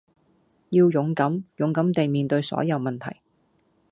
[0.71, 3.19] 要勇敢，勇敢地面對所有問題